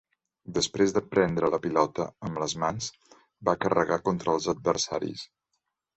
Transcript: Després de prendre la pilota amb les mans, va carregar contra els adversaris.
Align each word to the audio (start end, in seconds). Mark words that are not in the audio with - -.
Després 0.53 0.93
de 0.95 1.03
prendre 1.09 1.51
la 1.55 1.59
pilota 1.65 2.07
amb 2.29 2.41
les 2.45 2.55
mans, 2.63 2.89
va 3.51 3.57
carregar 3.67 4.03
contra 4.09 4.35
els 4.39 4.49
adversaris. 4.55 5.29